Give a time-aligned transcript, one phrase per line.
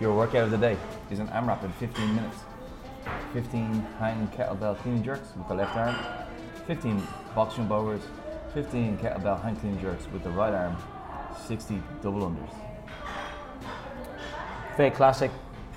[0.00, 0.76] Your workout of the day
[1.10, 2.36] is an AMRAP in 15 minutes.
[3.32, 3.64] 15
[3.98, 5.96] hang kettlebell clean jerks with the left arm,
[6.68, 7.02] 15
[7.34, 8.02] box jump overs,
[8.54, 10.76] 15 kettlebell hang clean jerks with the right arm,
[11.46, 12.54] 60 double unders.
[14.76, 15.32] Very classic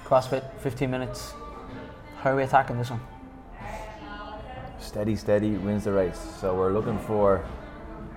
[0.05, 1.33] CrossFit, 15 minutes.
[2.17, 3.01] How are we attacking this one?
[4.79, 6.19] Steady, steady wins the race.
[6.39, 7.43] So we're looking for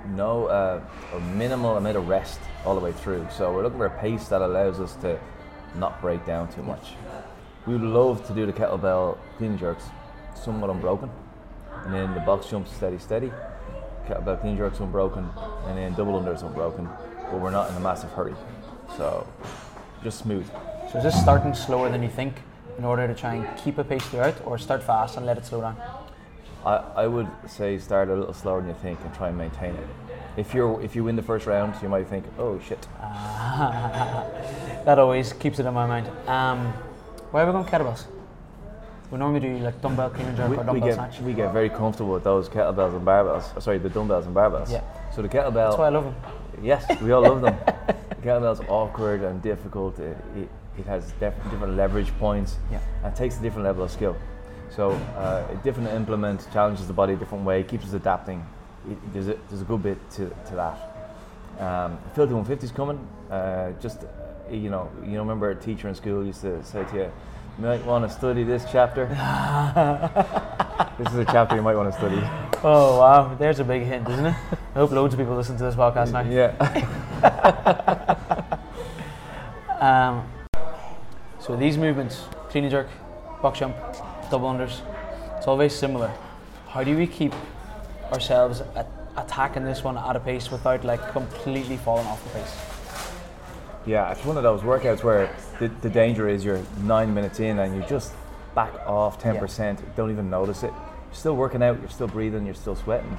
[0.08, 0.82] no uh,
[1.14, 3.26] a minimal amount of rest all the way through.
[3.30, 5.18] So we're looking for a pace that allows us to
[5.76, 6.92] not break down too much.
[7.66, 9.84] We would love to do the kettlebell clean jerks
[10.34, 11.10] somewhat unbroken,
[11.84, 13.32] and then the box jumps steady, steady.
[14.06, 15.30] Kettlebell clean jerks unbroken,
[15.66, 16.88] and then double unders unbroken.
[17.30, 18.34] But we're not in a massive hurry,
[18.96, 19.26] so
[20.02, 20.46] just smooth.
[20.92, 22.42] So is this starting slower than you think
[22.76, 25.46] in order to try and keep a pace throughout, or start fast and let it
[25.46, 25.76] slow down?
[26.66, 29.74] I, I would say start a little slower than you think and try and maintain
[29.74, 29.86] it.
[30.36, 32.86] If you're if you win the first round, you might think, oh shit.
[34.84, 36.06] That always keeps it in my mind.
[36.28, 36.66] Um,
[37.30, 38.04] where are we going kettlebells?
[39.10, 41.20] We normally do like dumbbell clean and jerk We, or we get snatch.
[41.20, 43.56] we get very comfortable with those kettlebells and barbells.
[43.56, 44.70] uh, Sorry, the dumbbells and barbells.
[44.70, 44.82] Yeah.
[45.14, 45.54] So the kettlebell.
[45.70, 46.14] That's why I love them.
[46.62, 47.56] Yes, we all love them.
[48.10, 49.98] The kettlebell's awkward and difficult.
[49.98, 50.48] It, it,
[50.78, 52.56] it has def- different leverage points.
[52.72, 52.80] Yeah.
[53.02, 54.16] And it takes a different level of skill.
[54.70, 58.44] So uh, a different implement challenges the body a different way, keeps us adapting.
[58.90, 60.90] It, there's, a, there's a good bit to, to that.
[61.60, 63.06] Um, Filthy 150 is coming.
[63.30, 66.96] Uh, just uh, you know, you remember a teacher in school used to say to
[66.96, 67.12] you,
[67.58, 69.06] "You might want to study this chapter."
[70.98, 72.22] this is a chapter you might want to study.
[72.66, 74.34] Oh wow, there's a big hint, isn't it?
[74.74, 76.22] I hope loads of people listen to this podcast now.
[76.22, 76.54] Yeah.
[79.84, 80.26] Um,
[81.40, 82.88] so these movements, clean and jerk,
[83.42, 83.76] box jump,
[84.30, 84.80] double unders,
[85.36, 86.10] it's all very similar.
[86.68, 87.34] How do we keep
[88.14, 92.56] ourselves at attacking this one at a pace without like completely falling off the pace?
[93.86, 97.58] Yeah, it's one of those workouts where the, the danger is you're nine minutes in
[97.58, 98.12] and you just
[98.54, 100.72] back off 10%, don't even notice it.
[100.72, 103.18] You're still working out, you're still breathing, you're still sweating.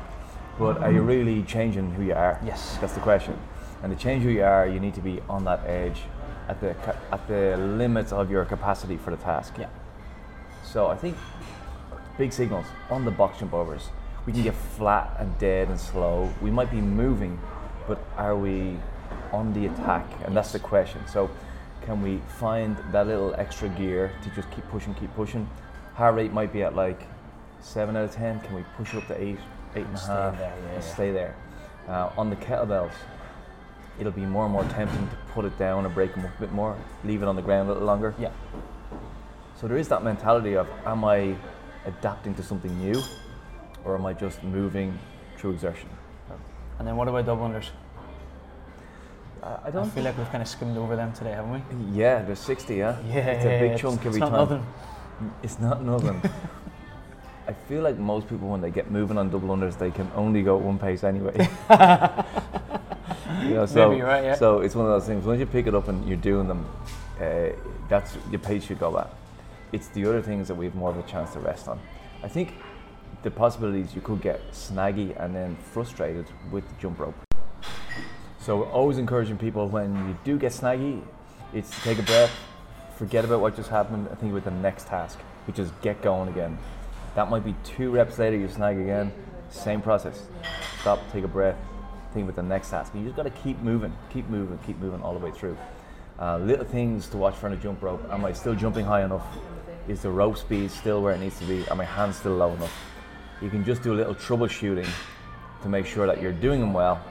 [0.57, 2.39] But are you really changing who you are?
[2.43, 2.77] Yes.
[2.79, 3.37] That's the question.
[3.83, 6.01] And to change who you are, you need to be on that edge
[6.47, 6.75] at the,
[7.11, 9.55] at the limits of your capacity for the task.
[9.59, 9.67] Yeah.
[10.63, 11.17] So I think
[12.17, 13.89] big signals on the box jump overs.
[14.25, 16.33] We can get flat and dead and slow.
[16.41, 17.39] We might be moving,
[17.87, 18.77] but are we
[19.31, 20.05] on the attack?
[20.25, 21.01] And that's the question.
[21.07, 21.29] So
[21.83, 25.47] can we find that little extra gear to just keep pushing, keep pushing?
[25.93, 27.03] Heart rate might be at like
[27.59, 28.39] seven out of ten.
[28.39, 29.37] Can we push it up to eight,
[29.75, 30.93] eight and a Stay half, there, yeah, and yeah.
[30.93, 31.35] stay there?
[31.87, 32.93] Uh, on the kettlebells,
[33.99, 36.41] it'll be more and more tempting to put it down and break them up a
[36.41, 38.15] bit more, leave it on the ground a little longer.
[38.17, 38.31] Yeah.
[39.61, 41.35] So there is that mentality of am I
[41.85, 42.99] adapting to something new
[43.85, 44.97] or am I just moving
[45.37, 45.89] through exertion?
[46.79, 47.69] And then what about double unders?
[49.41, 51.97] I, I I don't feel like we've kind of skimmed over them today, haven't we?
[51.97, 52.97] Yeah, there's 60, yeah?
[53.07, 54.39] Yeah, It's a big it's- chunk it's every not time.
[54.39, 54.65] nothing.
[55.43, 56.21] It's not nothing.
[57.47, 60.41] I feel like most people, when they get moving on double unders, they can only
[60.41, 61.47] go at one pace anyway.
[63.43, 64.35] You know, so, Maybe you're right, yeah.
[64.35, 65.23] So it's one of those things.
[65.25, 66.65] Once you pick it up and you're doing them,
[67.21, 67.49] uh,
[67.89, 69.09] that's your pace should go at.
[69.71, 71.79] It's the other things that we have more of a chance to rest on.
[72.23, 72.53] I think
[73.25, 77.15] the possibilities you could get snaggy and then frustrated with the jump rope.
[78.39, 81.01] So always encouraging people when you do get snaggy,
[81.51, 82.31] it's to take a breath,
[82.97, 86.29] forget about what just happened, and think about the next task, which is get going
[86.29, 86.55] again.
[87.15, 89.11] That might be two reps later, you snag again,
[89.49, 90.21] same process.
[90.81, 91.57] Stop, take a breath,
[92.13, 92.93] think about the next task.
[92.93, 95.57] You just got to keep moving, keep moving, keep moving all the way through.
[96.19, 98.07] Uh, little things to watch for on a jump rope.
[98.11, 99.25] Am I still jumping high enough?
[99.87, 101.67] Is the rope speed still where it needs to be?
[101.69, 102.94] Are my hands still low enough?
[103.41, 104.87] You can just do a little troubleshooting
[105.61, 107.03] to make sure that you're doing them well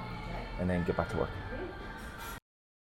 [0.59, 1.31] and then get back to work.